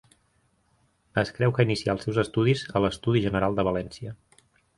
[1.23, 4.17] Es creu que inicià els seus estudis a l'Estudi General de València.